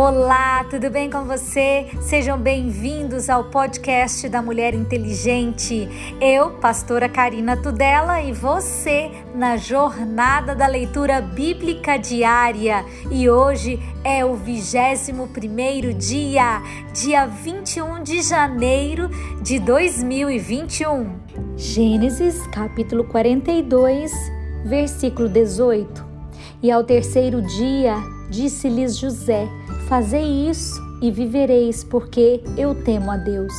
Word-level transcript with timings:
Olá, 0.00 0.62
tudo 0.62 0.88
bem 0.90 1.10
com 1.10 1.24
você? 1.24 1.88
Sejam 2.00 2.38
bem-vindos 2.38 3.28
ao 3.28 3.50
podcast 3.50 4.28
da 4.28 4.40
Mulher 4.40 4.72
Inteligente. 4.72 5.88
Eu, 6.20 6.52
pastora 6.52 7.08
Karina 7.08 7.56
Tudela, 7.56 8.22
e 8.22 8.30
você 8.32 9.10
na 9.34 9.56
jornada 9.56 10.54
da 10.54 10.68
leitura 10.68 11.20
bíblica 11.20 11.96
diária. 11.96 12.84
E 13.10 13.28
hoje 13.28 13.80
é 14.04 14.24
o 14.24 14.36
21º 14.36 15.92
dia, 15.92 16.62
dia 16.94 17.26
21 17.26 18.00
de 18.04 18.22
janeiro 18.22 19.10
de 19.42 19.58
2021. 19.58 21.10
Gênesis, 21.56 22.46
capítulo 22.46 23.02
42, 23.02 24.12
versículo 24.64 25.28
18. 25.28 26.06
E 26.62 26.70
ao 26.70 26.84
terceiro 26.84 27.42
dia, 27.42 27.96
disse-lhes 28.30 28.96
José: 28.96 29.48
Fazei 29.88 30.50
isso 30.50 30.78
e 31.00 31.10
vivereis, 31.10 31.82
porque 31.82 32.42
eu 32.58 32.74
temo 32.74 33.10
a 33.10 33.16
Deus. 33.16 33.54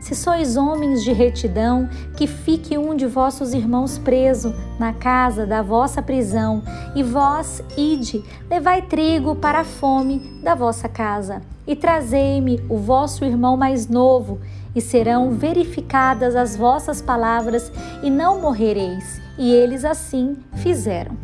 Se 0.00 0.14
sois 0.14 0.56
homens 0.56 1.04
de 1.04 1.12
retidão, 1.12 1.86
que 2.16 2.26
fique 2.26 2.78
um 2.78 2.96
de 2.96 3.06
vossos 3.06 3.52
irmãos 3.52 3.98
preso 3.98 4.54
na 4.78 4.94
casa 4.94 5.44
da 5.44 5.60
vossa 5.60 6.00
prisão, 6.00 6.62
e 6.94 7.02
vós 7.02 7.62
ide, 7.76 8.24
levai 8.48 8.80
trigo 8.80 9.36
para 9.36 9.60
a 9.60 9.64
fome 9.64 10.20
da 10.42 10.54
vossa 10.54 10.88
casa, 10.88 11.42
e 11.66 11.76
trazei-me 11.76 12.58
o 12.70 12.78
vosso 12.78 13.22
irmão 13.22 13.54
mais 13.54 13.86
novo, 13.86 14.40
e 14.74 14.80
serão 14.80 15.32
verificadas 15.32 16.34
as 16.36 16.56
vossas 16.56 17.02
palavras, 17.02 17.70
e 18.02 18.08
não 18.08 18.40
morrereis. 18.40 19.20
E 19.36 19.52
eles 19.52 19.84
assim 19.84 20.38
fizeram. 20.54 21.18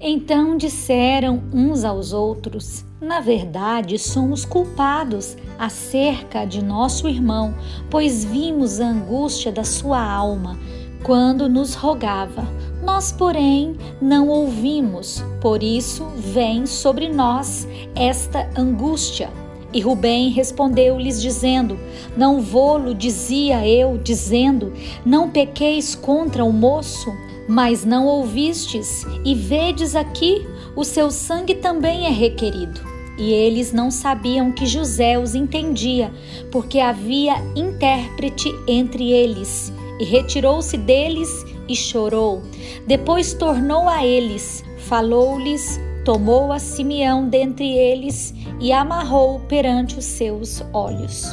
Então 0.00 0.56
disseram 0.56 1.42
uns 1.52 1.82
aos 1.82 2.12
outros: 2.12 2.84
Na 3.04 3.20
verdade, 3.20 3.98
somos 3.98 4.46
culpados 4.46 5.36
acerca 5.58 6.46
de 6.46 6.64
nosso 6.64 7.06
irmão, 7.06 7.54
pois 7.90 8.24
vimos 8.24 8.80
a 8.80 8.86
angústia 8.86 9.52
da 9.52 9.62
sua 9.62 10.02
alma 10.02 10.58
quando 11.02 11.46
nos 11.46 11.74
rogava. 11.74 12.48
Nós, 12.82 13.12
porém, 13.12 13.76
não 14.00 14.28
ouvimos, 14.28 15.22
por 15.38 15.62
isso 15.62 16.06
vem 16.16 16.64
sobre 16.64 17.10
nós 17.10 17.68
esta 17.94 18.48
angústia. 18.56 19.28
E 19.70 19.82
Rubem 19.82 20.30
respondeu-lhes, 20.30 21.20
dizendo: 21.20 21.78
Não 22.16 22.40
vou-lo 22.40 22.94
dizia 22.94 23.68
eu, 23.68 23.98
dizendo: 23.98 24.72
Não 25.04 25.28
pequeis 25.28 25.94
contra 25.94 26.42
o 26.42 26.50
moço. 26.50 27.12
Mas 27.46 27.84
não 27.84 28.06
ouvistes, 28.06 29.04
e 29.22 29.34
vedes 29.34 29.94
aqui, 29.94 30.48
o 30.74 30.82
seu 30.82 31.10
sangue 31.10 31.54
também 31.54 32.06
é 32.06 32.08
requerido. 32.08 32.93
E 33.16 33.32
eles 33.32 33.72
não 33.72 33.90
sabiam 33.90 34.50
que 34.50 34.66
José 34.66 35.18
os 35.18 35.34
entendia, 35.34 36.12
porque 36.50 36.80
havia 36.80 37.34
intérprete 37.54 38.52
entre 38.66 39.12
eles. 39.12 39.72
E 40.00 40.04
retirou-se 40.04 40.76
deles 40.76 41.28
e 41.68 41.76
chorou. 41.76 42.42
Depois 42.86 43.32
tornou 43.32 43.88
a 43.88 44.04
eles, 44.04 44.64
falou-lhes, 44.78 45.80
tomou 46.04 46.52
a 46.52 46.58
Simeão 46.58 47.28
dentre 47.28 47.66
eles 47.72 48.34
e 48.60 48.72
amarrou 48.72 49.40
perante 49.40 49.98
os 49.98 50.04
seus 50.04 50.62
olhos. 50.72 51.24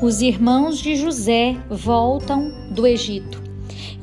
Os 0.00 0.20
irmãos 0.20 0.78
de 0.78 0.96
José 0.96 1.56
voltam 1.68 2.50
do 2.70 2.86
Egito. 2.86 3.43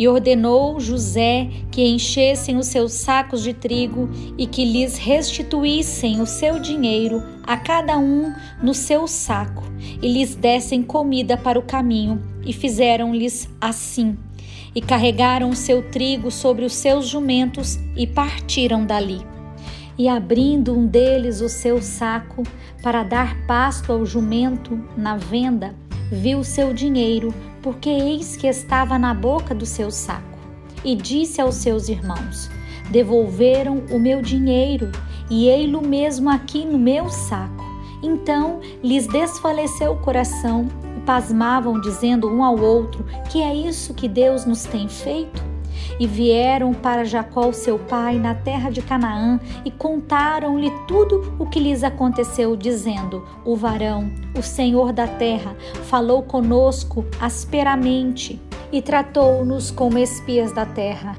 E 0.02 0.08
ordenou 0.08 0.80
José 0.80 1.48
que 1.70 1.88
enchessem 1.88 2.58
os 2.58 2.66
seus 2.66 2.92
sacos 2.92 3.44
de 3.44 3.54
trigo 3.54 4.10
e 4.36 4.48
que 4.48 4.66
lhes 4.66 4.98
restituíssem 4.98 6.20
o 6.20 6.26
seu 6.26 6.58
dinheiro 6.58 7.22
a 7.44 7.56
cada 7.56 8.00
um 8.00 8.34
no 8.64 8.74
seu 8.74 9.08
saco, 9.08 9.62
e 10.02 10.12
lhes 10.12 10.34
dessem 10.34 10.82
comida 10.82 11.38
para 11.38 11.60
o 11.60 11.62
caminho, 11.62 12.20
e 12.44 12.52
fizeram-lhes 12.52 13.48
assim. 13.62 14.18
E 14.74 14.82
carregaram 14.82 15.52
o 15.52 15.56
seu 15.56 15.84
trigo 15.92 16.32
sobre 16.32 16.66
os 16.66 16.74
seus 16.74 17.08
jumentos 17.08 17.78
e 17.96 18.08
partiram 18.08 18.84
dali. 18.84 19.22
E 20.00 20.10
abrindo 20.10 20.76
um 20.76 20.88
deles 20.88 21.42
o 21.42 21.48
seu 21.48 21.80
saco 21.80 22.42
para 22.82 23.04
dar 23.04 23.46
pasto 23.46 23.92
ao 23.92 24.04
jumento 24.04 24.84
na 24.98 25.16
venda, 25.16 25.76
viu 26.12 26.44
seu 26.44 26.74
dinheiro 26.74 27.32
porque 27.62 27.90
eis 27.90 28.36
que 28.36 28.48
estava 28.48 28.98
na 28.98 29.14
boca 29.14 29.54
do 29.54 29.66
seu 29.66 29.92
saco. 29.92 30.40
E 30.84 30.96
disse 30.96 31.40
aos 31.40 31.56
seus 31.56 31.90
irmãos: 31.90 32.50
Devolveram 32.90 33.84
o 33.92 34.00
meu 34.00 34.22
dinheiro, 34.22 34.92
e 35.30 35.48
ei-lo 35.48 35.82
mesmo 35.82 36.30
aqui 36.30 36.66
no 36.66 36.80
meu 36.80 37.10
saco. 37.10 37.64
Então 38.04 38.60
lhes 38.84 39.08
desfaleceu 39.08 39.92
o 39.92 40.00
coração 40.00 40.68
e 40.98 41.02
pasmavam, 41.02 41.80
dizendo 41.80 42.28
um 42.28 42.44
ao 42.44 42.60
outro: 42.60 43.06
Que 43.30 43.42
é 43.42 43.54
isso 43.54 43.94
que 43.94 44.08
Deus 44.08 44.46
nos 44.46 44.64
tem 44.64 44.88
feito? 44.90 45.51
E 46.00 46.08
vieram 46.08 46.74
para 46.74 47.04
Jacó, 47.04 47.52
seu 47.52 47.78
pai, 47.78 48.18
na 48.18 48.34
terra 48.34 48.70
de 48.70 48.82
Canaã, 48.82 49.40
e 49.64 49.72
contaram-lhe 49.72 50.72
tudo 50.88 51.36
o 51.38 51.46
que 51.46 51.60
lhes 51.60 51.84
aconteceu, 51.84 52.56
dizendo: 52.56 53.24
O 53.46 53.56
varão, 53.56 54.12
o 54.38 54.42
senhor 54.42 54.92
da 54.92 55.08
terra, 55.08 55.56
falou 55.84 56.24
conosco 56.24 57.06
asperamente 57.20 58.42
e 58.72 58.82
tratou-nos 58.82 59.70
como 59.70 59.98
espias 59.98 60.52
da 60.52 60.66
terra. 60.66 61.18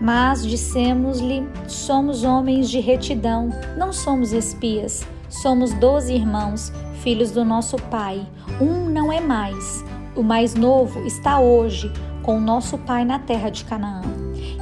Mas 0.00 0.46
dissemos-lhe: 0.46 1.46
Somos 1.66 2.24
homens 2.24 2.70
de 2.70 2.80
retidão, 2.80 3.50
não 3.76 3.92
somos 3.92 4.32
espias. 4.32 5.06
Somos 5.28 5.74
doze 5.74 6.14
irmãos, 6.14 6.72
filhos 7.02 7.30
do 7.30 7.44
nosso 7.44 7.76
pai. 7.76 8.26
Um 8.60 8.88
não 8.88 9.12
é 9.12 9.20
mais. 9.20 9.84
O 10.16 10.22
mais 10.22 10.54
novo 10.54 11.06
está 11.06 11.38
hoje 11.38 11.92
com 12.28 12.38
nosso 12.38 12.76
pai 12.76 13.06
na 13.06 13.18
terra 13.18 13.48
de 13.48 13.64
Canaã. 13.64 14.02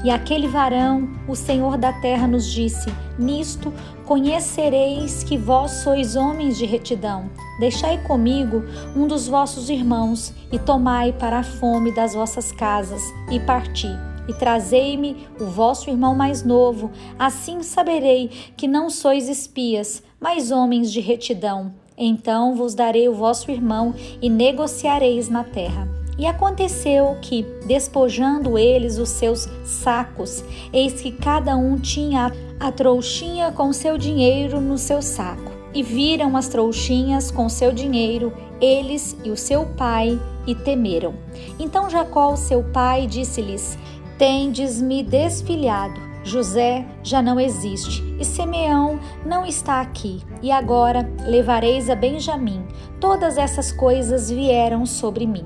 E 0.05 0.09
aquele 0.09 0.47
varão, 0.47 1.09
o 1.27 1.35
Senhor 1.35 1.77
da 1.77 1.93
terra, 1.93 2.25
nos 2.25 2.49
disse: 2.49 2.95
Nisto 3.19 3.75
conhecereis 4.05 5.25
que 5.25 5.37
vós 5.37 5.73
sois 5.83 6.15
homens 6.15 6.57
de 6.57 6.65
retidão. 6.65 7.29
Deixai 7.59 8.01
comigo 8.05 8.63
um 8.95 9.09
dos 9.09 9.27
vossos 9.27 9.69
irmãos, 9.69 10.33
e 10.53 10.61
tomai 10.61 11.13
para 11.13 11.41
a 11.41 11.43
fome 11.43 11.93
das 11.93 12.15
vossas 12.15 12.53
casas, 12.53 13.03
e 13.33 13.41
parti. 13.41 13.91
E 14.29 14.33
trazei-me 14.33 15.27
o 15.41 15.47
vosso 15.47 15.91
irmão 15.91 16.15
mais 16.15 16.45
novo, 16.45 16.93
assim 17.19 17.65
saberei 17.65 18.29
que 18.57 18.69
não 18.69 18.89
sois 18.89 19.29
espias, 19.29 20.05
mas 20.21 20.53
homens 20.53 20.93
de 20.93 21.01
retidão. 21.01 21.75
Então 21.99 22.55
vos 22.55 22.77
darei 22.77 23.09
o 23.09 23.15
vosso 23.15 23.51
irmão, 23.51 23.93
e 24.23 24.31
negociareis 24.31 25.29
na 25.29 25.43
terra. 25.43 26.06
E 26.19 26.27
aconteceu 26.27 27.17
que, 27.21 27.43
despojando 27.67 28.57
eles 28.59 28.99
os 28.99 29.11
seus 29.11 29.49
sacos, 29.65 30.43
eis 30.73 30.95
que 31.01 31.13
cada 31.13 31.57
um 31.57 31.79
tinha 31.79 32.33
a 32.59 32.73
trouxinha 32.73 33.53
com 33.53 33.73
seu 33.73 33.99
dinheiro 33.99 34.61
no 34.61 34.79
seu 34.79 35.03
saco. 35.03 35.53
E 35.75 35.83
viram 35.83 36.37
as 36.37 36.49
trouxinhas 36.49 37.31
com 37.31 37.51
seu 37.51 37.71
dinheiro, 37.71 38.33
eles 38.61 39.15
e 39.23 39.31
o 39.31 39.37
seu 39.37 39.67
pai, 39.67 40.19
e 40.47 40.55
temeram. 40.55 41.15
Então 41.59 41.91
Jacó, 41.91 42.35
seu 42.35 42.63
pai, 42.63 43.07
disse-lhes: 43.07 43.77
Tendes-me 44.17 45.03
desfilhado 45.03 46.16
José 46.27 46.85
já 47.05 47.23
não 47.23 47.39
existe 47.39 48.03
e 48.19 48.25
Simeão 48.25 48.99
não 49.25 49.47
está 49.47 49.81
aqui. 49.81 50.21
E 50.43 50.51
agora 50.51 51.09
levareis 51.25 51.89
a 51.89 51.95
Benjamim. 51.95 52.67
Todas 53.01 53.39
essas 53.39 53.71
coisas 53.71 54.31
vieram 54.31 54.85
sobre 54.85 55.27
mim. 55.27 55.45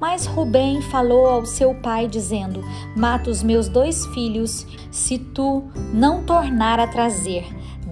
Mas 0.00 0.26
Rubem 0.26 0.80
falou 0.82 1.26
ao 1.26 1.44
seu 1.44 1.74
pai, 1.74 2.06
dizendo: 2.06 2.62
Mata 2.96 3.28
os 3.28 3.42
meus 3.42 3.68
dois 3.68 4.06
filhos, 4.06 4.66
se 4.90 5.18
tu 5.18 5.64
não 5.92 6.22
tornar 6.22 6.78
a 6.78 6.86
trazer. 6.86 7.44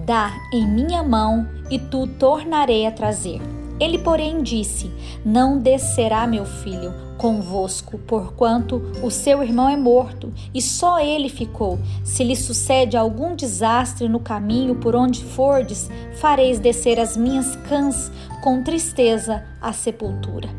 Dá 0.05 0.31
em 0.53 0.65
minha 0.65 1.03
mão, 1.03 1.47
e 1.69 1.77
tu 1.77 2.07
tornarei 2.07 2.87
a 2.87 2.91
trazer. 2.91 3.41
Ele, 3.79 3.99
porém, 3.99 4.41
disse: 4.41 4.91
Não 5.25 5.59
descerá 5.59 6.25
meu 6.25 6.45
filho 6.45 7.08
convosco, 7.19 7.97
porquanto 7.99 8.81
o 9.03 9.11
seu 9.11 9.43
irmão 9.43 9.69
é 9.69 9.75
morto, 9.75 10.33
e 10.53 10.61
só 10.61 10.99
ele 10.99 11.27
ficou. 11.27 11.77
Se 12.01 12.23
lhe 12.23 12.35
sucede 12.35 12.95
algum 12.95 13.35
desastre 13.35 14.07
no 14.07 14.21
caminho 14.21 14.75
por 14.75 14.95
onde 14.95 15.23
fordes, 15.23 15.89
fareis 16.13 16.59
descer 16.59 16.97
as 16.97 17.17
minhas 17.17 17.57
cãs 17.67 18.09
com 18.41 18.63
tristeza 18.63 19.43
à 19.61 19.73
sepultura. 19.73 20.49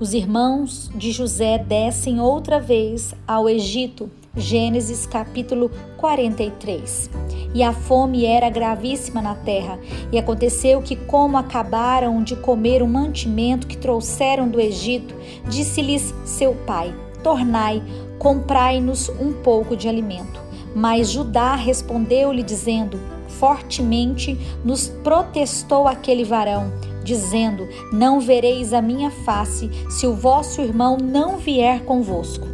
Os 0.00 0.12
irmãos 0.12 0.90
de 0.96 1.12
José 1.12 1.58
descem 1.58 2.20
outra 2.20 2.58
vez 2.58 3.14
ao 3.26 3.48
Egito 3.48 4.10
Gênesis 4.36 5.06
capítulo 5.06 5.70
43. 5.96 7.10
E 7.54 7.62
a 7.62 7.72
fome 7.72 8.24
era 8.24 8.50
gravíssima 8.50 9.22
na 9.22 9.34
terra, 9.34 9.78
e 10.10 10.18
aconteceu 10.18 10.82
que, 10.82 10.96
como 10.96 11.36
acabaram 11.36 12.22
de 12.22 12.34
comer 12.34 12.82
o 12.82 12.88
mantimento 12.88 13.66
que 13.66 13.76
trouxeram 13.76 14.48
do 14.48 14.60
Egito, 14.60 15.14
disse-lhes 15.48 16.12
seu 16.24 16.54
pai: 16.66 16.92
Tornai, 17.22 17.80
comprai-nos 18.18 19.08
um 19.08 19.32
pouco 19.32 19.76
de 19.76 19.88
alimento. 19.88 20.42
Mas 20.74 21.10
Judá 21.10 21.54
respondeu-lhe, 21.54 22.42
dizendo: 22.42 22.98
fortemente 23.38 24.38
nos 24.64 24.88
protestou 24.88 25.86
aquele 25.86 26.24
varão, 26.24 26.72
dizendo: 27.04 27.68
Não 27.92 28.20
vereis 28.20 28.72
a 28.72 28.82
minha 28.82 29.10
face, 29.10 29.70
se 29.90 30.06
o 30.06 30.14
vosso 30.14 30.60
irmão 30.60 30.96
não 30.96 31.36
vier 31.36 31.84
convosco. 31.84 32.53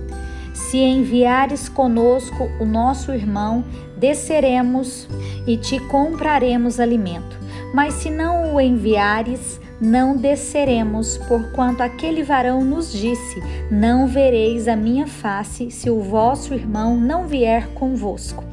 Se 0.71 0.79
enviares 0.79 1.69
conosco 1.69 2.49
o 2.61 2.65
nosso 2.65 3.11
irmão, 3.11 3.65
desceremos 3.97 5.09
e 5.45 5.57
te 5.57 5.81
compraremos 5.89 6.79
alimento. 6.79 7.37
Mas 7.75 7.95
se 7.95 8.09
não 8.09 8.55
o 8.55 8.61
enviares, 8.61 9.61
não 9.81 10.17
desceremos, 10.17 11.19
porquanto 11.27 11.83
aquele 11.83 12.23
varão 12.23 12.65
nos 12.65 12.93
disse: 12.93 13.43
Não 13.69 14.07
vereis 14.07 14.69
a 14.69 14.77
minha 14.77 15.09
face, 15.09 15.73
se 15.73 15.91
o 15.91 16.01
vosso 16.01 16.55
irmão 16.55 16.97
não 16.97 17.27
vier 17.27 17.67
convosco. 17.75 18.45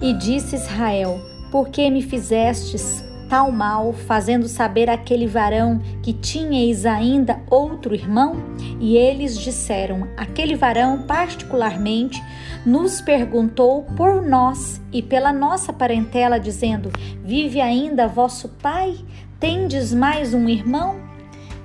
E 0.00 0.12
disse 0.12 0.54
Israel: 0.54 1.20
Por 1.50 1.70
que 1.70 1.90
me 1.90 2.02
fizestes 2.02 3.02
tal 3.34 3.50
mal, 3.50 3.92
fazendo 3.92 4.46
saber 4.46 4.88
aquele 4.88 5.26
varão 5.26 5.82
que 6.04 6.12
tinhais 6.12 6.86
ainda 6.86 7.40
outro 7.50 7.92
irmão? 7.92 8.36
E 8.78 8.96
eles 8.96 9.36
disseram: 9.36 10.06
Aquele 10.16 10.54
varão, 10.54 11.02
particularmente, 11.02 12.22
nos 12.64 13.00
perguntou 13.00 13.82
por 13.96 14.22
nós 14.22 14.80
e 14.92 15.02
pela 15.02 15.32
nossa 15.32 15.72
parentela, 15.72 16.38
dizendo: 16.38 16.92
Vive 17.24 17.60
ainda 17.60 18.06
vosso 18.06 18.50
pai? 18.62 18.94
Tendes 19.40 19.92
mais 19.92 20.32
um 20.32 20.48
irmão? 20.48 21.00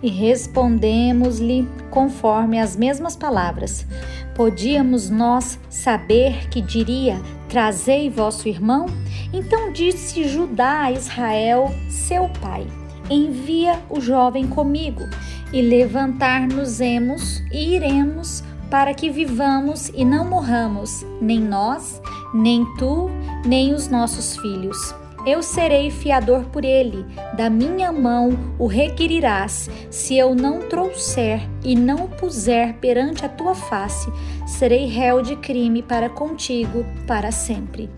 E 0.02 0.10
respondemos-lhe 0.10 1.70
conforme 1.92 2.60
as 2.60 2.76
mesmas 2.76 3.16
palavras. 3.16 3.86
Podíamos 4.34 5.12
nós 5.12 5.60
saber 5.70 6.50
que 6.50 6.62
diria: 6.62 7.22
Trazei 7.50 8.12
vosso 8.12 8.48
irmão? 8.48 8.86
Então 9.34 9.74
disse 9.74 10.24
Judá 10.30 10.84
a 10.84 10.92
Israel, 10.92 11.74
seu 11.90 12.30
pai: 12.40 12.68
Envia 13.10 13.80
o 13.90 14.00
jovem 14.00 14.48
comigo, 14.48 15.02
e 15.52 15.60
levantar-nos-emos 15.60 17.40
e 17.52 17.74
iremos, 17.76 18.44
para 18.70 18.94
que 18.94 19.10
vivamos 19.10 19.90
e 19.96 20.06
não 20.06 20.30
morramos, 20.30 21.04
nem 21.20 21.42
nós, 21.42 22.00
nem 22.36 22.64
tu, 22.78 23.10
nem 23.44 23.74
os 23.74 23.88
nossos 23.88 24.38
filhos 24.38 24.94
eu 25.26 25.44
serei 25.44 25.92
fiador 25.92 26.46
por 26.46 26.64
ele, 26.64 27.06
da 27.36 27.50
minha 27.50 27.92
mão 27.92 28.32
o 28.58 28.68
requerirás. 28.68 29.70
Se 29.90 30.18
eu 30.18 30.34
não 30.34 30.60
trouxer 30.60 31.48
e 31.64 31.76
não 31.76 32.06
o 32.06 32.08
puser 32.08 32.76
perante 32.76 33.26
a 33.26 33.30
tua 33.30 33.54
face, 33.54 34.12
serei 34.50 34.86
réu 34.88 35.22
de 35.22 35.36
crime 35.36 35.82
para 35.82 36.10
contigo 36.10 36.86
para 37.06 37.32
sempre. 37.32 37.90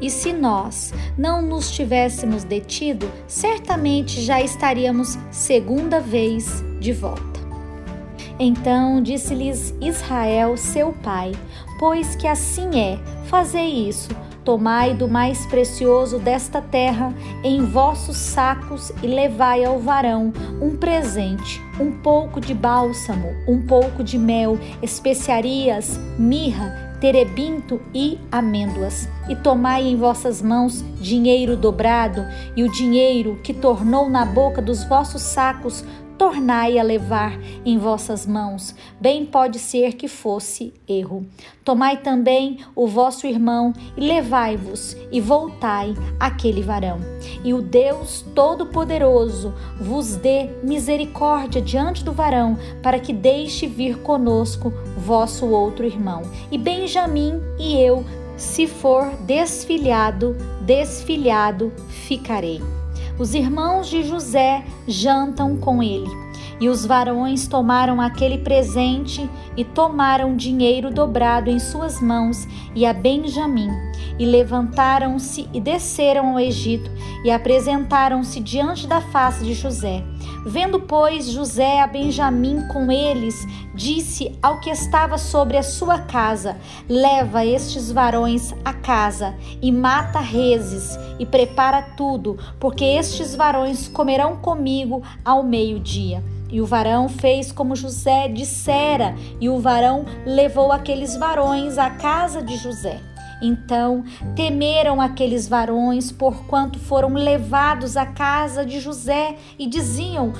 E 0.00 0.10
se 0.10 0.32
nós 0.32 0.92
não 1.16 1.40
nos 1.40 1.70
tivéssemos 1.70 2.42
detido, 2.42 3.08
certamente 3.26 4.20
já 4.20 4.40
estaríamos 4.40 5.16
segunda 5.30 6.00
vez 6.00 6.62
de 6.80 6.92
volta. 6.92 7.40
Então 8.38 9.00
disse-lhes 9.00 9.72
Israel, 9.80 10.56
seu 10.56 10.92
pai: 10.92 11.32
Pois 11.78 12.16
que 12.16 12.26
assim 12.26 12.80
é, 12.80 12.98
fazei 13.26 13.88
isso 13.88 14.08
Tomai 14.44 14.92
do 14.92 15.06
mais 15.06 15.46
precioso 15.46 16.18
desta 16.18 16.60
terra 16.60 17.14
em 17.44 17.64
vossos 17.64 18.16
sacos 18.16 18.92
e 19.02 19.06
levai 19.06 19.64
ao 19.64 19.78
varão 19.78 20.32
um 20.60 20.76
presente, 20.76 21.62
um 21.78 21.92
pouco 21.92 22.40
de 22.40 22.52
bálsamo, 22.52 23.28
um 23.46 23.62
pouco 23.62 24.02
de 24.02 24.18
mel, 24.18 24.58
especiarias, 24.82 25.96
mirra, 26.18 26.96
terebinto 27.00 27.80
e 27.94 28.18
amêndoas. 28.30 29.08
E 29.28 29.36
tomai 29.36 29.86
em 29.86 29.96
vossas 29.96 30.42
mãos 30.42 30.84
dinheiro 31.00 31.56
dobrado, 31.56 32.24
e 32.56 32.62
o 32.62 32.70
dinheiro 32.70 33.40
que 33.42 33.54
tornou 33.54 34.10
na 34.10 34.24
boca 34.24 34.60
dos 34.60 34.84
vossos 34.84 35.22
sacos 35.22 35.84
tornai 36.22 36.78
a 36.78 36.84
levar 36.84 37.36
em 37.64 37.78
vossas 37.78 38.26
mãos. 38.26 38.76
Bem 39.00 39.26
pode 39.26 39.58
ser 39.58 39.94
que 39.94 40.06
fosse 40.06 40.72
erro. 40.86 41.26
Tomai 41.64 41.96
também 41.96 42.58
o 42.76 42.86
vosso 42.86 43.26
irmão 43.26 43.72
e 43.96 44.06
levai-vos 44.06 44.96
e 45.10 45.20
voltai 45.20 45.94
àquele 46.20 46.62
varão. 46.62 47.00
E 47.42 47.52
o 47.52 47.60
Deus 47.60 48.24
Todo-Poderoso 48.36 49.52
vos 49.80 50.14
dê 50.14 50.48
misericórdia 50.62 51.60
diante 51.60 52.04
do 52.04 52.12
varão, 52.12 52.56
para 52.80 53.00
que 53.00 53.12
deixe 53.12 53.66
vir 53.66 53.98
conosco 53.98 54.72
vosso 54.96 55.46
outro 55.46 55.84
irmão. 55.84 56.22
E 56.52 56.56
Benjamim 56.56 57.40
e 57.58 57.76
eu, 57.76 58.04
se 58.42 58.66
for 58.66 59.08
desfilhado, 59.20 60.36
desfilhado 60.62 61.72
ficarei. 61.88 62.60
Os 63.16 63.34
irmãos 63.34 63.88
de 63.88 64.02
José 64.02 64.64
jantam 64.86 65.56
com 65.56 65.80
ele. 65.80 66.10
E 66.60 66.68
os 66.68 66.84
varões 66.84 67.46
tomaram 67.46 68.00
aquele 68.00 68.38
presente 68.38 69.28
e 69.56 69.64
tomaram 69.64 70.36
dinheiro 70.36 70.90
dobrado 70.90 71.50
em 71.50 71.58
suas 71.58 72.00
mãos 72.00 72.46
e 72.74 72.84
a 72.84 72.92
Benjamim. 72.92 73.70
E 74.18 74.26
levantaram-se 74.26 75.48
e 75.52 75.60
desceram 75.60 76.30
ao 76.30 76.40
Egito 76.40 76.90
e 77.24 77.30
apresentaram-se 77.30 78.40
diante 78.40 78.88
da 78.88 79.00
face 79.00 79.44
de 79.44 79.54
José. 79.54 80.04
Vendo, 80.44 80.80
pois, 80.80 81.26
José 81.26 81.80
a 81.80 81.86
Benjamim 81.86 82.66
com 82.68 82.90
eles, 82.90 83.46
disse 83.74 84.36
ao 84.42 84.60
que 84.60 84.70
estava 84.70 85.18
sobre 85.18 85.56
a 85.56 85.62
sua 85.62 85.98
casa: 85.98 86.56
Leva 86.88 87.44
estes 87.44 87.90
varões 87.92 88.54
a 88.64 88.72
casa 88.72 89.34
e 89.60 89.70
mata 89.70 90.18
reses 90.18 90.98
e 91.18 91.26
prepara 91.26 91.82
tudo, 91.82 92.38
porque 92.58 92.84
estes 92.84 93.34
varões 93.34 93.88
comerão 93.88 94.36
comigo 94.36 95.02
ao 95.24 95.42
meio-dia. 95.42 96.22
E 96.50 96.60
o 96.60 96.66
varão 96.66 97.08
fez 97.08 97.50
como 97.50 97.74
José 97.74 98.28
dissera, 98.28 99.14
e 99.40 99.48
o 99.48 99.58
varão 99.58 100.04
levou 100.26 100.70
aqueles 100.70 101.16
varões 101.16 101.78
à 101.78 101.88
casa 101.88 102.42
de 102.42 102.56
José. 102.58 103.11
Então 103.42 104.04
temeram 104.36 105.00
aqueles 105.00 105.48
varões, 105.48 106.12
porquanto 106.12 106.78
foram 106.78 107.12
levados 107.14 107.96
à 107.96 108.06
casa 108.06 108.64
de 108.64 108.78
José, 108.78 109.34
e 109.58 109.66
diziam: 109.66 110.32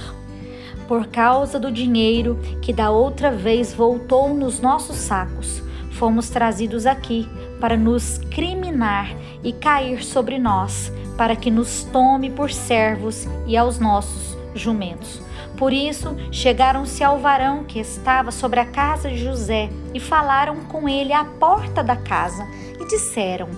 Por 0.86 1.08
causa 1.08 1.58
do 1.58 1.72
dinheiro 1.72 2.38
que 2.62 2.72
da 2.72 2.90
outra 2.90 3.32
vez 3.32 3.74
voltou 3.74 4.32
nos 4.32 4.60
nossos 4.60 4.96
sacos, 4.96 5.60
fomos 5.90 6.30
trazidos 6.30 6.86
aqui 6.86 7.28
para 7.60 7.76
nos 7.76 8.18
criminar 8.30 9.10
e 9.42 9.52
cair 9.52 10.04
sobre 10.04 10.38
nós, 10.38 10.92
para 11.16 11.34
que 11.34 11.50
nos 11.50 11.82
tome 11.84 12.30
por 12.30 12.52
servos 12.52 13.26
e 13.48 13.56
aos 13.56 13.80
nossos 13.80 14.36
jumentos. 14.54 15.20
Por 15.56 15.72
isso, 15.72 16.16
chegaram-se 16.30 17.04
ao 17.04 17.18
varão 17.18 17.64
que 17.64 17.78
estava 17.78 18.30
sobre 18.30 18.58
a 18.58 18.64
casa 18.64 19.08
de 19.08 19.18
José 19.18 19.70
e 19.94 20.00
falaram 20.00 20.56
com 20.64 20.88
ele 20.88 21.12
à 21.12 21.24
porta 21.24 21.82
da 21.84 21.94
casa 21.94 22.46
disseram: 22.92 23.48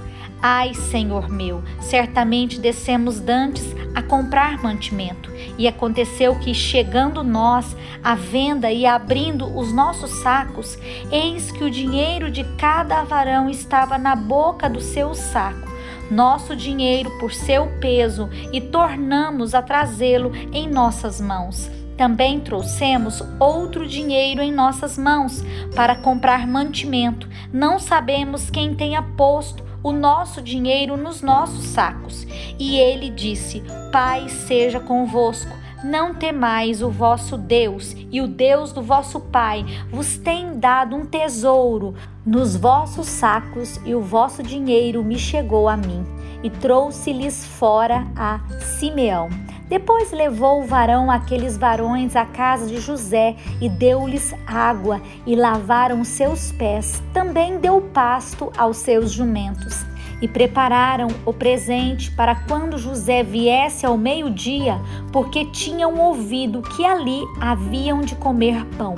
Ai, 0.41 0.75
Senhor 0.75 1.29
meu, 1.29 1.63
certamente 1.81 2.61
descemos 2.61 3.19
dantes 3.19 3.75
a 3.95 4.03
comprar 4.03 4.63
mantimento. 4.63 5.31
E 5.59 5.67
aconteceu 5.67 6.39
que, 6.39 6.55
chegando 6.55 7.23
nós 7.23 7.77
à 8.03 8.15
venda 8.15 8.71
e 8.71 8.87
abrindo 8.87 9.47
os 9.57 9.73
nossos 9.73 10.11
sacos, 10.23 10.79
eis 11.11 11.51
que 11.51 11.65
o 11.65 11.71
dinheiro 11.71 12.31
de 12.31 12.45
cada 12.57 13.03
varão 13.03 13.51
estava 13.51 13.99
na 13.99 14.15
boca 14.15 14.69
do 14.69 14.81
seu 14.81 15.15
saco 15.15 15.75
nosso 16.11 16.55
dinheiro 16.55 17.11
por 17.19 17.33
seu 17.33 17.67
peso 17.81 18.29
e 18.53 18.61
tornamos 18.61 19.55
a 19.55 19.63
trazê-lo 19.63 20.33
em 20.53 20.69
nossas 20.69 21.19
mãos. 21.19 21.71
Também 21.97 22.41
trouxemos 22.41 23.23
outro 23.39 23.87
dinheiro 23.87 24.43
em 24.43 24.53
nossas 24.53 24.99
mãos 24.99 25.45
para 25.75 25.95
comprar 25.95 26.47
mantimento. 26.47 27.29
Não 27.53 27.79
sabemos 27.79 28.51
quem 28.51 28.75
tenha 28.75 29.03
posto 29.03 29.63
o 29.83 29.93
nosso 29.93 30.41
dinheiro 30.41 30.97
nos 30.97 31.23
nossos 31.23 31.67
sacos. 31.67 32.27
E 32.59 32.77
ele 32.79 33.11
disse: 33.11 33.63
Pai 33.93 34.29
seja 34.29 34.81
convosco. 34.81 35.65
Não 35.85 36.15
temais 36.15 36.81
o 36.81 36.89
vosso 36.89 37.37
Deus, 37.37 37.95
e 38.11 38.23
o 38.23 38.27
Deus 38.27 38.73
do 38.73 38.81
vosso 38.81 39.21
Pai 39.21 39.67
vos 39.91 40.17
tem 40.17 40.59
dado 40.59 40.97
um 40.97 41.05
tesouro 41.05 41.95
nos 42.25 42.57
vossos 42.57 43.07
sacos, 43.07 43.79
e 43.85 43.95
o 43.95 44.01
vosso 44.01 44.43
dinheiro 44.43 45.05
me 45.05 45.19
chegou 45.19 45.69
a 45.69 45.77
mim. 45.77 46.03
E 46.45 46.51
trouxe-lhes 46.51 47.45
fora 47.45 48.07
a 48.15 48.39
Simeão. 48.61 49.31
Depois 49.67 50.13
levou 50.13 50.61
o 50.61 50.67
varão 50.67 51.11
aqueles 51.11 51.57
varões 51.57 52.15
à 52.15 52.27
casa 52.27 52.67
de 52.67 52.79
José 52.79 53.35
e 53.63 53.69
deu-lhes 53.69 54.35
água 54.47 55.01
e 55.27 55.35
lavaram 55.35 56.05
seus 56.05 56.53
pés. 56.53 57.03
Também 57.15 57.59
deu 57.59 57.81
pasto 57.81 58.53
aos 58.59 58.77
seus 58.77 59.11
jumentos. 59.11 59.87
e 60.23 60.29
prepararam 60.29 61.09
o 61.27 61.33
presente 61.35 62.11
para 62.13 62.35
quando 62.35 62.79
José 62.79 63.23
viesse 63.23 63.85
ao 63.85 63.99
meio-dia, 63.99 64.81
porque 65.13 65.45
tinham 65.47 65.99
ouvido 65.99 66.63
que 66.63 66.85
ali 66.85 67.21
haviam 67.41 68.01
de 68.01 68.15
comer 68.15 68.65
pão. 68.79 68.95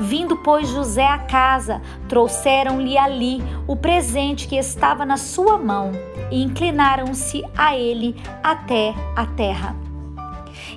Vindo, 0.00 0.38
pois, 0.38 0.66
José 0.68 1.06
à 1.06 1.18
casa, 1.18 1.80
trouxeram-lhe 2.08 2.98
ali 2.98 3.40
o 3.68 3.76
presente 3.76 4.48
que 4.48 4.56
estava 4.56 5.04
na 5.04 5.18
sua 5.18 5.58
mão 5.58 5.92
e 6.30 6.42
inclinaram-se 6.42 7.42
a 7.56 7.76
ele 7.76 8.16
até 8.42 8.94
a 9.16 9.26
terra. 9.26 9.76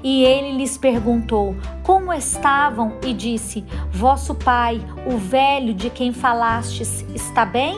E 0.04 0.24
ele 0.24 0.58
lhes 0.58 0.78
perguntou 0.78 1.56
como 1.84 2.14
estavam 2.14 2.98
e 3.04 3.14
disse: 3.14 3.66
Vosso 3.92 4.36
pai, 4.36 4.82
o 5.06 5.18
velho 5.18 5.74
de 5.74 5.90
quem 5.90 6.14
falastes, 6.14 7.06
está 7.16 7.46
bem? 7.46 7.76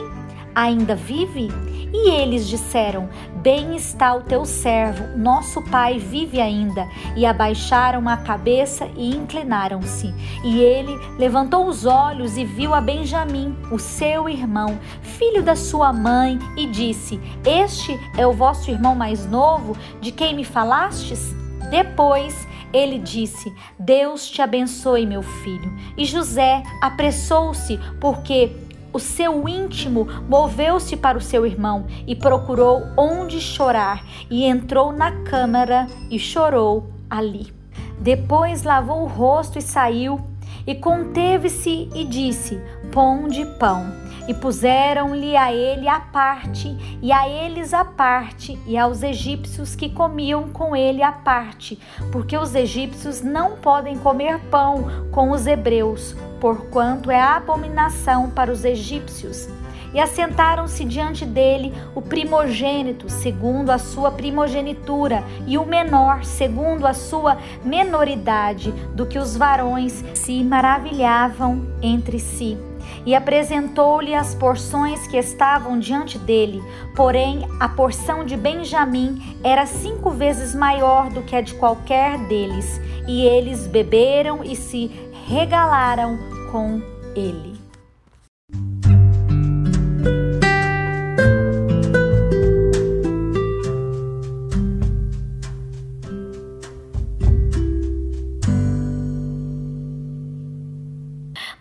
Ainda 0.54 0.94
vive? 0.94 1.48
E 1.92 2.10
eles 2.10 2.48
disseram: 2.48 3.08
Bem 3.36 3.74
está 3.76 4.14
o 4.14 4.22
teu 4.22 4.44
servo, 4.44 5.16
nosso 5.16 5.62
pai 5.62 5.98
vive 5.98 6.40
ainda. 6.40 6.86
E 7.16 7.26
abaixaram 7.26 8.08
a 8.08 8.16
cabeça 8.16 8.88
e 8.96 9.14
inclinaram-se. 9.14 10.14
E 10.44 10.60
ele 10.60 10.92
levantou 11.18 11.66
os 11.66 11.86
olhos 11.86 12.36
e 12.36 12.44
viu 12.44 12.74
a 12.74 12.80
Benjamim, 12.80 13.56
o 13.70 13.78
seu 13.78 14.28
irmão, 14.28 14.78
filho 15.02 15.42
da 15.42 15.56
sua 15.56 15.92
mãe, 15.92 16.38
e 16.56 16.66
disse: 16.66 17.20
Este 17.44 17.98
é 18.16 18.26
o 18.26 18.32
vosso 18.32 18.70
irmão 18.70 18.94
mais 18.94 19.26
novo, 19.26 19.76
de 20.00 20.12
quem 20.12 20.34
me 20.34 20.44
falastes? 20.44 21.34
Depois 21.70 22.46
ele 22.72 22.98
disse: 22.98 23.52
Deus 23.78 24.28
te 24.28 24.42
abençoe, 24.42 25.06
meu 25.06 25.22
filho. 25.22 25.72
E 25.96 26.04
José 26.04 26.62
apressou-se, 26.80 27.78
porque 28.00 28.52
o 28.92 28.98
seu 28.98 29.48
íntimo 29.48 30.06
moveu-se 30.28 30.96
para 30.96 31.18
o 31.18 31.20
seu 31.20 31.46
irmão 31.46 31.86
e 32.06 32.14
procurou 32.14 32.82
onde 32.96 33.40
chorar, 33.40 34.04
e 34.30 34.44
entrou 34.44 34.92
na 34.92 35.22
câmara 35.22 35.86
e 36.10 36.18
chorou 36.18 36.90
ali. 37.08 37.52
Depois 38.00 38.62
lavou 38.62 39.02
o 39.02 39.06
rosto 39.06 39.58
e 39.58 39.62
saiu, 39.62 40.20
e 40.66 40.74
conteve-se 40.74 41.88
e 41.94 42.04
disse: 42.04 42.60
Pão 42.92 43.28
de 43.28 43.44
pão. 43.58 44.00
E 44.28 44.34
puseram-lhe 44.34 45.36
a 45.36 45.52
ele 45.52 45.88
a 45.88 45.98
parte, 45.98 46.76
e 47.02 47.10
a 47.10 47.28
eles 47.28 47.74
a 47.74 47.84
parte, 47.84 48.56
e 48.64 48.78
aos 48.78 49.02
egípcios 49.02 49.74
que 49.74 49.88
comiam 49.88 50.50
com 50.50 50.76
ele 50.76 51.02
a 51.02 51.10
parte, 51.10 51.78
porque 52.12 52.36
os 52.36 52.54
egípcios 52.54 53.22
não 53.22 53.56
podem 53.56 53.98
comer 53.98 54.38
pão 54.50 54.84
com 55.10 55.30
os 55.30 55.46
hebreus, 55.48 56.14
porquanto 56.40 57.10
é 57.10 57.20
abominação 57.20 58.30
para 58.30 58.50
os 58.50 58.64
egípcios. 58.64 59.48
E 59.92 59.98
assentaram-se 59.98 60.84
diante 60.84 61.26
dele 61.26 61.74
o 61.96 62.00
primogênito, 62.00 63.08
segundo 63.08 63.70
a 63.70 63.78
sua 63.78 64.12
primogenitura, 64.12 65.24
e 65.46 65.58
o 65.58 65.66
menor, 65.66 66.24
segundo 66.24 66.86
a 66.86 66.94
sua 66.94 67.38
menoridade, 67.64 68.70
do 68.94 69.04
que 69.04 69.18
os 69.18 69.36
varões 69.36 70.04
se 70.14 70.44
maravilhavam 70.44 71.66
entre 71.82 72.20
si 72.20 72.56
e 73.04 73.14
apresentou-lhe 73.14 74.14
as 74.14 74.34
porções 74.34 75.06
que 75.06 75.16
estavam 75.16 75.78
diante 75.78 76.18
dele. 76.18 76.62
Porém, 76.94 77.46
a 77.58 77.68
porção 77.68 78.24
de 78.24 78.36
Benjamim 78.36 79.38
era 79.42 79.66
cinco 79.66 80.10
vezes 80.10 80.54
maior 80.54 81.08
do 81.10 81.22
que 81.22 81.34
a 81.34 81.40
de 81.40 81.54
qualquer 81.54 82.18
deles, 82.26 82.80
e 83.06 83.22
eles 83.22 83.66
beberam 83.66 84.44
e 84.44 84.54
se 84.54 84.90
regalaram 85.30 86.18
com 86.50 86.82
ele. 87.14 87.56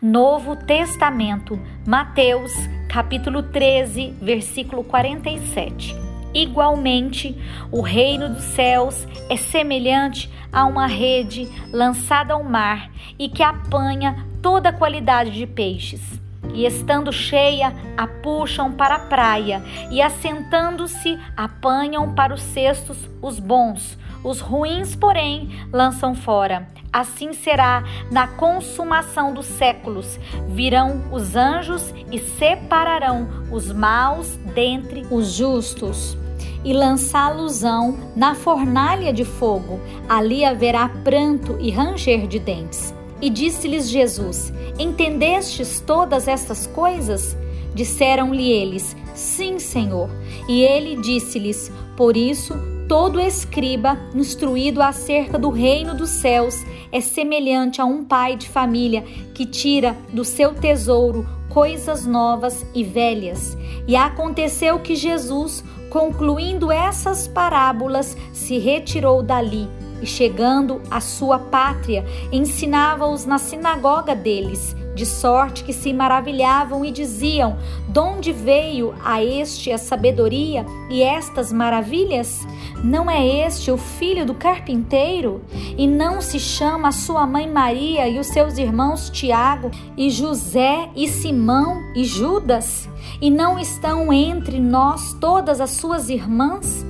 Novo 0.01 0.55
Testamento, 0.55 1.59
Mateus, 1.85 2.51
capítulo 2.91 3.43
13, 3.43 4.15
versículo 4.19 4.83
47. 4.83 6.08
Igualmente, 6.33 7.35
o 7.71 7.81
reino 7.81 8.29
dos 8.29 8.43
céus 8.43 9.07
é 9.29 9.35
semelhante 9.35 10.31
a 10.51 10.65
uma 10.65 10.85
rede 10.85 11.47
lançada 11.71 12.33
ao 12.33 12.43
mar 12.43 12.91
e 13.17 13.27
que 13.29 13.41
apanha 13.41 14.25
toda 14.41 14.69
a 14.69 14.73
qualidade 14.73 15.31
de 15.31 15.47
peixes. 15.47 16.19
E 16.53 16.65
estando 16.65 17.11
cheia, 17.11 17.73
a 17.95 18.07
puxam 18.07 18.71
para 18.71 18.95
a 18.95 18.99
praia, 18.99 19.61
e 19.91 20.01
assentando-se, 20.01 21.19
apanham 21.37 22.13
para 22.15 22.33
os 22.33 22.41
cestos 22.41 22.97
os 23.21 23.39
bons, 23.39 23.97
os 24.23 24.39
ruins, 24.39 24.95
porém, 24.95 25.49
lançam 25.71 26.15
fora. 26.15 26.67
Assim 26.91 27.33
será 27.33 27.83
na 28.11 28.27
consumação 28.27 29.31
dos 29.31 29.45
séculos. 29.45 30.19
Virão 30.47 31.03
os 31.11 31.35
anjos 31.35 31.93
e 32.11 32.17
separarão 32.17 33.27
os 33.51 33.71
maus 33.71 34.35
dentre 34.55 35.05
os 35.11 35.33
justos 35.33 36.17
e 36.63 36.73
lançá-los-ão 36.73 37.97
na 38.15 38.35
fornalha 38.35 39.13
de 39.13 39.25
fogo. 39.25 39.79
Ali 40.07 40.43
haverá 40.43 40.89
pranto 40.89 41.57
e 41.59 41.69
ranger 41.71 42.27
de 42.27 42.39
dentes. 42.39 42.93
E 43.21 43.29
disse-lhes 43.29 43.89
Jesus: 43.89 44.53
Entendestes 44.77 45.79
todas 45.79 46.27
estas 46.27 46.67
coisas? 46.67 47.37
Disseram-lhe 47.73 48.51
eles: 48.51 48.95
Sim, 49.13 49.59
Senhor. 49.59 50.09
E 50.47 50.61
ele 50.61 50.95
disse-lhes: 50.95 51.71
Por 51.95 52.15
isso 52.15 52.53
Todo 52.89 53.19
escriba 53.19 53.99
instruído 54.15 54.81
acerca 54.81 55.37
do 55.37 55.51
reino 55.51 55.93
dos 55.93 56.09
céus 56.09 56.65
é 56.91 56.99
semelhante 56.99 57.79
a 57.79 57.85
um 57.85 58.03
pai 58.03 58.35
de 58.35 58.49
família 58.49 59.03
que 59.31 59.45
tira 59.45 59.95
do 60.11 60.25
seu 60.25 60.55
tesouro 60.55 61.23
coisas 61.49 62.07
novas 62.07 62.65
e 62.73 62.83
velhas. 62.83 63.55
E 63.87 63.95
aconteceu 63.95 64.79
que 64.79 64.95
Jesus, 64.95 65.63
concluindo 65.89 66.71
essas 66.71 67.27
parábolas, 67.27 68.15
se 68.33 68.57
retirou 68.57 69.21
dali 69.23 69.67
e, 70.01 70.05
chegando 70.05 70.81
à 70.89 71.01
sua 71.01 71.39
pátria, 71.39 72.05
ensinava-os 72.31 73.25
na 73.25 73.37
sinagoga 73.37 74.15
deles 74.15 74.75
de 74.99 75.05
sorte 75.05 75.63
que 75.63 75.71
se 75.71 75.93
maravilhavam 75.93 76.83
e 76.83 76.91
diziam: 76.91 77.57
De 77.87 77.99
onde 77.99 78.33
veio 78.33 78.93
a 79.03 79.23
este 79.23 79.71
a 79.71 79.77
sabedoria 79.77 80.65
e 80.89 81.01
estas 81.01 81.53
maravilhas? 81.53 82.45
Não 82.83 83.09
é 83.09 83.25
este 83.45 83.71
o 83.71 83.77
filho 83.77 84.25
do 84.25 84.33
carpinteiro? 84.33 85.41
E 85.77 85.87
não 85.87 86.21
se 86.21 86.37
chama 86.37 86.91
sua 86.91 87.25
mãe 87.25 87.49
Maria 87.49 88.09
e 88.09 88.19
os 88.19 88.27
seus 88.27 88.57
irmãos 88.57 89.09
Tiago 89.09 89.71
e 89.95 90.09
José 90.09 90.89
e 90.95 91.07
Simão 91.07 91.81
e 91.95 92.03
Judas? 92.03 92.89
E 93.21 93.29
não 93.29 93.59
estão 93.59 94.11
entre 94.11 94.59
nós 94.59 95.13
todas 95.13 95.59
as 95.59 95.71
suas 95.71 96.09
irmãs? 96.09 96.85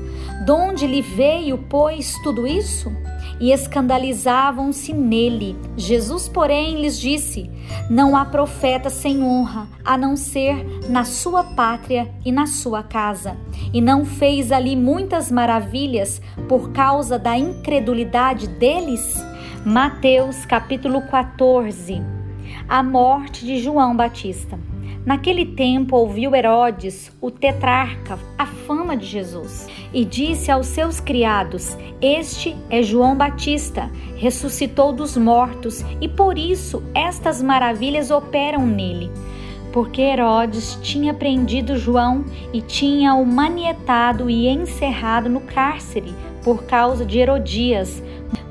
De 0.46 0.52
onde 0.52 0.88
lhe 0.88 1.02
veio, 1.02 1.58
pois, 1.70 2.14
tudo 2.24 2.48
isso? 2.48 2.92
e 3.40 3.52
escandalizavam-se 3.52 4.94
nele. 4.94 5.58
Jesus, 5.78 6.28
porém, 6.28 6.82
lhes 6.82 7.00
disse: 7.00 7.50
Não 7.90 8.16
há 8.16 8.26
profeta 8.26 8.90
sem 8.90 9.24
honra, 9.24 9.68
a 9.84 9.98
não 9.98 10.16
ser 10.16 10.66
na 10.90 11.06
sua 11.06 11.44
pátria 11.44 12.12
e 12.26 12.32
na 12.32 12.46
sua 12.46 12.84
casa. 12.84 13.38
E 13.74 13.82
não 13.82 14.06
fez 14.06 14.52
ali 14.52 14.76
muitas 14.76 15.32
maravilhas 15.32 16.22
por 16.48 16.72
causa 16.72 17.18
da 17.18 17.38
incredulidade 17.38 18.48
deles? 18.48 19.24
Mateus 19.66 20.46
capítulo 20.46 21.02
14. 21.04 22.02
A 22.68 22.84
morte 22.84 23.46
de 23.46 23.60
João 23.60 23.96
Batista. 23.96 24.60
Naquele 25.06 25.46
tempo 25.46 25.96
ouviu 25.96 26.36
Herodes, 26.36 27.12
o 27.22 27.32
tetrarca, 27.32 28.20
a 28.38 28.46
fama 28.46 28.98
de 28.98 29.06
Jesus 29.06 29.68
e 29.94 30.04
disse 30.04 30.52
aos 30.52 30.68
seus 30.68 31.00
criados: 31.00 31.78
Este 32.02 32.56
é 32.70 32.84
João 32.84 33.16
Batista, 33.16 33.90
ressuscitou 34.18 34.92
dos 34.92 35.16
mortos 35.16 35.84
e 36.02 36.08
por 36.08 36.38
isso 36.38 36.84
estas 36.94 37.42
maravilhas 37.42 38.12
operam 38.12 38.66
nele. 38.68 39.10
Porque 39.72 40.02
Herodes 40.02 40.78
tinha 40.82 41.14
prendido 41.14 41.78
João 41.78 42.26
e 42.52 42.62
tinha 42.62 43.14
o 43.14 43.26
manietado 43.26 44.30
e 44.30 44.48
encerrado 44.48 45.30
no 45.30 45.42
cárcere 45.42 46.14
por 46.44 46.64
causa 46.64 47.06
de 47.06 47.20
Herodias, 47.20 48.04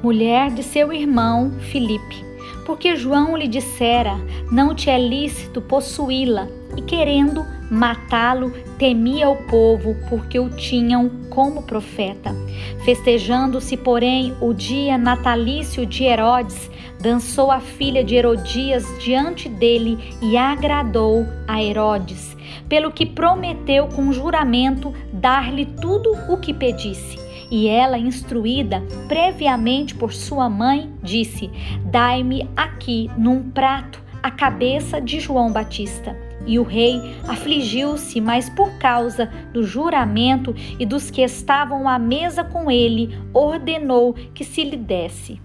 mulher 0.03 0.51
de 0.51 0.63
seu 0.63 0.93
irmão 0.93 1.51
Filipe 1.59 2.28
porque 2.69 2.95
João 2.95 3.35
lhe 3.35 3.49
dissera: 3.49 4.21
Não 4.53 4.75
te 4.75 4.91
é 4.91 4.99
lícito 4.99 5.63
possuí-la, 5.63 6.47
e 6.77 6.83
querendo 6.83 7.43
matá-lo, 7.71 8.53
temia 8.79 9.31
o 9.31 9.37
povo, 9.45 9.97
porque 10.11 10.39
o 10.39 10.51
tinham 10.51 11.09
como 11.31 11.63
profeta. 11.63 12.37
Festejando-se, 12.85 13.75
porém, 13.79 14.35
o 14.39 14.53
dia 14.53 14.99
natalício 14.99 15.87
de 15.87 16.05
Herodes, 16.05 16.71
dançou 17.01 17.51
a 17.51 17.59
filha 17.59 18.05
de 18.05 18.17
Herodias 18.17 18.85
diante 19.03 19.49
dele 19.49 19.99
e 20.21 20.37
agradou 20.37 21.27
a 21.47 21.63
Herodes. 21.63 22.37
pelo 22.69 22.93
que 22.93 23.07
prometeu 23.07 23.89
com 23.89 24.13
juramento 24.13 24.93
dar-lhe 25.11 25.65
tudo 25.65 26.13
o 26.29 26.37
que 26.37 26.53
pedisse. 26.53 27.28
E 27.51 27.69
ela, 27.69 27.99
instruída 27.99 28.83
previamente 29.07 29.95
por 29.95 30.13
sua 30.13 30.49
mãe, 30.49 30.93
disse: 31.03 31.51
Dai-me 31.85 32.49
aqui 32.57 33.11
num 33.17 33.51
prato 33.51 34.03
a 34.23 34.31
cabeça 34.31 35.01
de 35.01 35.21
João 35.21 35.51
Batista. 35.51 36.17
E 36.47 36.59
o 36.59 36.63
rei 36.63 37.17
afligiu-se, 37.27 38.21
mas 38.21 38.49
por 38.49 38.71
causa 38.79 39.27
do 39.53 39.63
juramento 39.63 40.55
e 40.79 40.87
dos 40.87 41.11
que 41.11 41.23
estavam 41.23 41.89
à 41.89 41.99
mesa 41.99 42.43
com 42.43 42.71
ele, 42.71 43.17
ordenou 43.35 44.15
que 44.15 44.45
se 44.45 44.65
lhe 44.65 44.77
desse. 44.77 45.41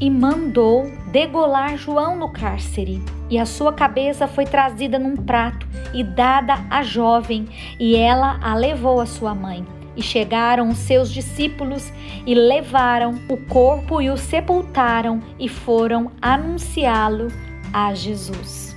E 0.00 0.10
mandou 0.10 0.90
degolar 1.10 1.76
João 1.76 2.16
no 2.16 2.28
cárcere. 2.28 3.02
E 3.30 3.38
a 3.38 3.46
sua 3.46 3.72
cabeça 3.72 4.28
foi 4.28 4.44
trazida 4.44 4.98
num 4.98 5.16
prato 5.16 5.66
e 5.92 6.04
dada 6.04 6.64
à 6.70 6.82
jovem, 6.82 7.46
e 7.80 7.96
ela 7.96 8.38
a 8.42 8.54
levou 8.54 9.00
à 9.00 9.06
sua 9.06 9.34
mãe. 9.34 9.64
E 9.96 10.02
chegaram 10.02 10.68
os 10.68 10.78
seus 10.78 11.12
discípulos 11.12 11.92
e 12.26 12.34
levaram 12.34 13.14
o 13.28 13.36
corpo 13.36 14.00
e 14.00 14.10
o 14.10 14.16
sepultaram 14.16 15.22
e 15.38 15.48
foram 15.48 16.10
anunciá-lo 16.20 17.28
a 17.72 17.94
Jesus. 17.94 18.74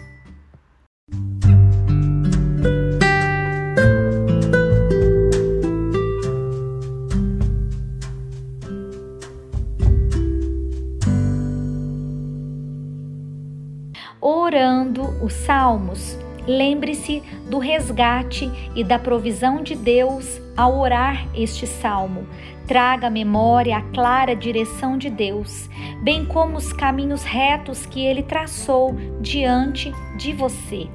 Orando 14.20 15.04
os 15.24 15.34
Salmos. 15.34 16.18
Lembre-se 16.48 17.22
do 17.50 17.60
resgate 17.60 18.50
e 18.74 18.84
da 18.84 18.98
provisão 18.98 19.62
de 19.62 19.76
Deus 19.76 20.47
ao 20.58 20.80
orar 20.80 21.28
este 21.36 21.68
salmo. 21.68 22.28
Traga 22.68 23.08
à 23.08 23.10
memória 23.10 23.78
a 23.78 23.82
clara 23.82 24.36
direção 24.36 24.98
de 24.98 25.10
Deus, 25.10 25.70
bem 26.04 26.26
como 26.26 26.58
os 26.58 26.74
caminhos 26.74 27.24
retos 27.24 27.86
que 27.86 28.04
ele 28.04 28.24
traçou 28.24 28.94
diante 29.22 29.94
de 30.18 30.34
você. 30.34 30.90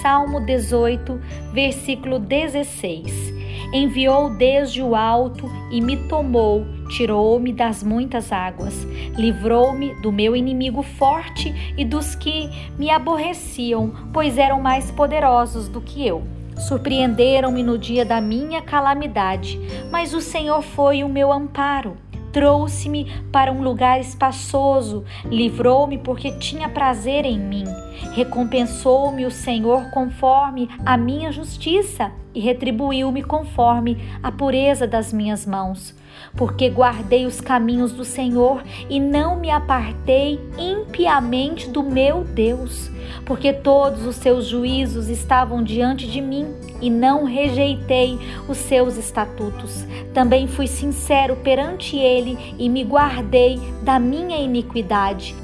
Salmo 0.00 0.40
18, 0.40 1.20
versículo 1.52 2.18
16. 2.18 3.36
Enviou 3.74 4.30
desde 4.30 4.82
o 4.82 4.94
alto 4.94 5.50
e 5.70 5.80
me 5.80 5.96
tomou, 6.08 6.64
tirou-me 6.88 7.52
das 7.52 7.82
muitas 7.82 8.32
águas, 8.32 8.86
livrou-me 9.14 9.94
do 10.00 10.10
meu 10.10 10.34
inimigo 10.34 10.82
forte 10.82 11.74
e 11.76 11.84
dos 11.84 12.14
que 12.14 12.48
me 12.78 12.88
aborreciam, 12.88 13.92
pois 14.12 14.38
eram 14.38 14.60
mais 14.60 14.90
poderosos 14.90 15.68
do 15.68 15.82
que 15.82 16.06
eu. 16.06 16.37
Surpreenderam-me 16.58 17.62
no 17.62 17.78
dia 17.78 18.04
da 18.04 18.20
minha 18.20 18.60
calamidade, 18.60 19.58
mas 19.90 20.12
o 20.12 20.20
Senhor 20.20 20.62
foi 20.62 21.02
o 21.04 21.08
meu 21.08 21.32
amparo 21.32 21.96
trouxe-me 22.32 23.06
para 23.32 23.52
um 23.52 23.62
lugar 23.62 24.00
espaçoso, 24.00 25.04
livrou-me 25.24 25.98
porque 25.98 26.30
tinha 26.32 26.68
prazer 26.68 27.24
em 27.24 27.38
mim. 27.38 27.64
Recompensou-me 28.12 29.26
o 29.26 29.30
Senhor 29.30 29.90
conforme 29.90 30.68
a 30.84 30.96
minha 30.96 31.32
justiça 31.32 32.12
e 32.34 32.40
retribuiu-me 32.40 33.22
conforme 33.22 33.98
a 34.22 34.30
pureza 34.30 34.86
das 34.86 35.12
minhas 35.12 35.44
mãos. 35.44 35.97
Porque 36.38 36.70
guardei 36.70 37.26
os 37.26 37.40
caminhos 37.40 37.92
do 37.92 38.04
Senhor 38.04 38.62
e 38.88 39.00
não 39.00 39.40
me 39.40 39.50
apartei 39.50 40.40
impiamente 40.56 41.68
do 41.68 41.82
meu 41.82 42.22
Deus. 42.22 42.88
Porque 43.26 43.52
todos 43.52 44.06
os 44.06 44.14
seus 44.16 44.46
juízos 44.46 45.08
estavam 45.08 45.62
diante 45.64 46.06
de 46.06 46.20
mim 46.20 46.46
e 46.80 46.88
não 46.88 47.24
rejeitei 47.24 48.16
os 48.48 48.56
seus 48.56 48.96
estatutos. 48.96 49.84
Também 50.14 50.46
fui 50.46 50.68
sincero 50.68 51.34
perante 51.42 51.96
ele 51.96 52.54
e 52.56 52.68
me 52.68 52.84
guardei 52.84 53.60
da 53.82 53.98
minha 53.98 54.38
iniquidade. 54.38 55.34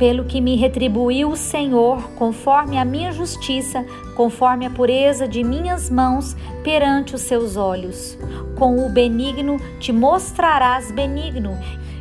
Pelo 0.00 0.24
que 0.24 0.40
me 0.40 0.56
retribuiu 0.56 1.30
o 1.30 1.36
Senhor, 1.36 2.02
conforme 2.16 2.78
a 2.78 2.84
minha 2.84 3.12
justiça, 3.12 3.84
conforme 4.20 4.66
a 4.66 4.70
pureza 4.70 5.26
de 5.26 5.42
minhas 5.42 5.88
mãos 5.88 6.36
perante 6.62 7.14
os 7.14 7.22
seus 7.22 7.56
olhos. 7.56 8.18
Com 8.54 8.84
o 8.84 8.90
benigno 8.90 9.58
te 9.78 9.94
mostrarás 9.94 10.92
benigno, 10.92 11.56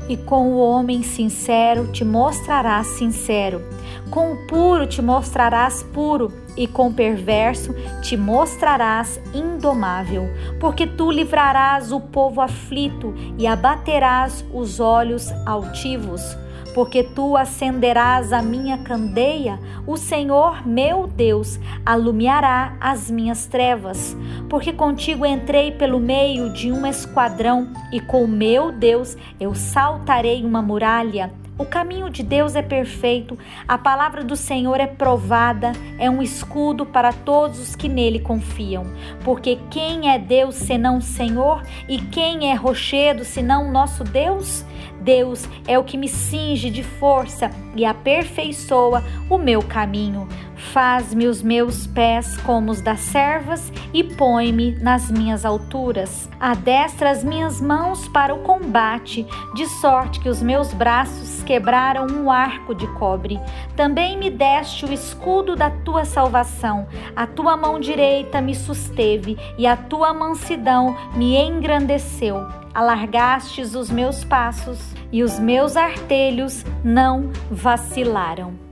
e 0.09 0.17
com 0.17 0.51
o 0.51 0.59
homem 0.59 1.01
sincero 1.01 1.87
te 1.93 2.03
mostrarás 2.03 2.87
sincero. 2.87 3.63
Com 4.11 4.33
o 4.33 4.47
puro 4.47 4.85
te 4.85 5.01
mostrarás 5.01 5.81
puro, 5.81 6.29
e 6.57 6.67
com 6.67 6.89
o 6.89 6.93
perverso 6.93 7.73
te 8.01 8.17
mostrarás 8.17 9.17
indomável, 9.33 10.27
porque 10.59 10.85
tu 10.85 11.09
livrarás 11.09 11.93
o 11.93 12.01
povo 12.01 12.41
aflito 12.41 13.15
e 13.37 13.47
abaterás 13.47 14.43
os 14.53 14.81
olhos 14.81 15.31
altivos 15.45 16.35
porque 16.73 17.03
tu 17.03 17.35
acenderás 17.35 18.31
a 18.31 18.41
minha 18.41 18.77
candeia, 18.77 19.59
o 19.85 19.97
Senhor 19.97 20.65
meu 20.67 21.07
Deus 21.07 21.59
alumiará 21.85 22.75
as 22.79 23.09
minhas 23.09 23.45
trevas. 23.47 24.15
Porque 24.49 24.71
contigo 24.73 25.25
entrei 25.25 25.71
pelo 25.71 25.99
meio 25.99 26.53
de 26.53 26.71
um 26.71 26.85
esquadrão, 26.85 27.71
e 27.91 27.99
com 27.99 28.27
meu 28.27 28.71
Deus 28.71 29.17
eu 29.39 29.53
saltarei 29.55 30.43
uma 30.43 30.61
muralha. 30.61 31.31
O 31.59 31.65
caminho 31.65 32.09
de 32.09 32.23
Deus 32.23 32.55
é 32.55 32.61
perfeito, 32.61 33.37
a 33.67 33.77
palavra 33.77 34.23
do 34.23 34.37
Senhor 34.37 34.79
é 34.79 34.87
provada, 34.87 35.73
é 35.97 36.09
um 36.09 36.21
escudo 36.21 36.85
para 36.85 37.11
todos 37.11 37.59
os 37.59 37.75
que 37.75 37.89
nele 37.89 38.17
confiam. 38.17 38.85
Porque 39.25 39.59
quem 39.69 40.09
é 40.09 40.17
Deus 40.17 40.55
senão 40.55 40.99
o 40.99 41.01
Senhor? 41.01 41.61
E 41.89 41.97
quem 41.97 42.49
é 42.49 42.53
rochedo 42.53 43.25
senão 43.25 43.69
nosso 43.69 44.05
Deus? 44.05 44.63
Deus 45.01 45.49
é 45.67 45.77
o 45.77 45.83
que 45.83 45.97
me 45.97 46.07
cinge 46.07 46.69
de 46.69 46.81
força 46.81 47.51
e 47.75 47.83
aperfeiçoa 47.83 49.03
o 49.29 49.37
meu 49.37 49.61
caminho. 49.61 50.29
Faz-me 50.59 51.25
os 51.25 51.41
meus 51.41 51.87
pés 51.87 52.37
como 52.39 52.71
os 52.71 52.81
das 52.81 52.99
servas 52.99 53.71
e 53.93 54.03
põe-me 54.03 54.75
nas 54.81 55.09
minhas 55.09 55.45
alturas. 55.45 56.29
Adestra 56.39 57.09
as 57.09 57.23
minhas 57.23 57.61
mãos 57.61 58.07
para 58.09 58.35
o 58.35 58.43
combate, 58.43 59.25
de 59.55 59.65
sorte 59.79 60.19
que 60.19 60.29
os 60.29 60.41
meus 60.41 60.73
braços 60.73 61.41
quebraram 61.43 62.05
um 62.07 62.29
arco 62.29 62.75
de 62.75 62.85
cobre. 62.95 63.39
Também 63.75 64.17
me 64.17 64.29
deste 64.29 64.85
o 64.85 64.93
escudo 64.93 65.55
da 65.55 65.71
tua 65.71 66.05
salvação. 66.05 66.87
A 67.15 67.25
tua 67.25 67.55
mão 67.57 67.79
direita 67.79 68.41
me 68.41 68.53
susteve 68.53 69.37
e 69.57 69.65
a 69.65 69.75
tua 69.75 70.13
mansidão 70.13 70.95
me 71.15 71.35
engrandeceu 71.35 72.59
alargastes 72.73 73.75
os 73.75 73.89
meus 73.89 74.23
passos 74.23 74.79
e 75.11 75.23
os 75.23 75.39
meus 75.39 75.75
artelhos 75.75 76.63
não 76.83 77.29
vacilaram. 77.49 78.68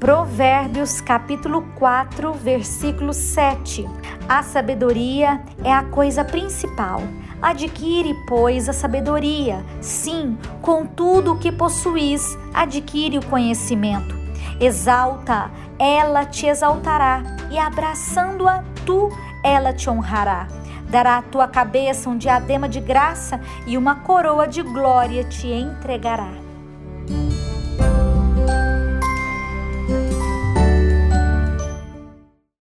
Provérbios 0.00 0.98
capítulo 1.02 1.60
4, 1.78 2.32
versículo 2.32 3.12
7. 3.12 3.86
A 4.26 4.42
sabedoria 4.42 5.42
é 5.62 5.70
a 5.70 5.82
coisa 5.84 6.24
principal. 6.24 7.02
Adquire, 7.42 8.14
pois, 8.26 8.66
a 8.66 8.72
sabedoria. 8.72 9.62
Sim, 9.82 10.38
com 10.62 10.86
tudo 10.86 11.34
o 11.34 11.38
que 11.38 11.52
possuis, 11.52 12.24
adquire 12.54 13.18
o 13.18 13.26
conhecimento. 13.26 14.16
Exalta, 14.58 15.50
ela 15.78 16.24
te 16.24 16.46
exaltará, 16.46 17.22
e 17.50 17.58
abraçando-a, 17.58 18.64
tu, 18.86 19.10
ela 19.44 19.70
te 19.70 19.90
honrará. 19.90 20.48
Dará 20.88 21.18
à 21.18 21.22
tua 21.22 21.46
cabeça 21.46 22.08
um 22.08 22.16
diadema 22.16 22.66
de 22.66 22.80
graça 22.80 23.38
e 23.66 23.76
uma 23.76 23.96
coroa 23.96 24.48
de 24.48 24.62
glória 24.62 25.24
te 25.24 25.46
entregará. 25.46 26.49